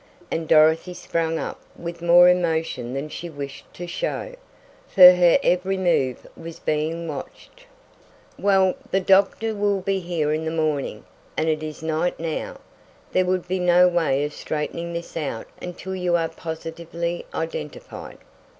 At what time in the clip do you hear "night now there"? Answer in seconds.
11.83-13.25